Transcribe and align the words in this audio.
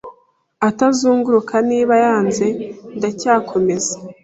utazungurukaNiba 0.67 1.93
yanze 2.05 2.47
ndacyakomeza 2.97 3.93